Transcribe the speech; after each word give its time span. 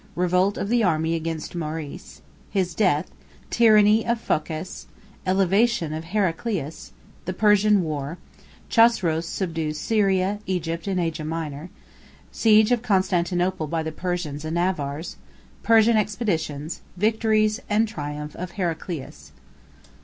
—Revolt 0.15 0.57
Of 0.57 0.69
The 0.69 0.83
Army 0.83 1.13
Against 1.13 1.53
Maurice.—His 1.53 2.73
Death.—Tyranny 2.73 4.03
Of 4.03 4.19
Phocas.—Elevation 4.19 5.93
Of 5.93 6.05
Heraclius.—The 6.05 7.33
Persian 7.33 7.83
War.—Chosroes 7.83 9.25
Subdues 9.27 9.77
Syria, 9.77 10.39
Egypt, 10.47 10.87
And 10.87 10.99
Asia 10.99 11.23
Minor.—Siege 11.23 12.71
Of 12.71 12.81
Constantinople 12.81 13.67
By 13.67 13.83
The 13.83 13.91
Persians 13.91 14.43
And 14.43 14.57
Avars.—Persian 14.57 15.97
Expeditions.—Victories 15.97 17.59
And 17.69 17.87
Triumph 17.87 18.35
Of 18.37 18.53
Heraclius. 18.53 19.31